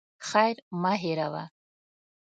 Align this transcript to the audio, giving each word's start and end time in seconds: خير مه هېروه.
خير 0.29 0.55
مه 0.81 0.93
هېروه. 1.01 1.43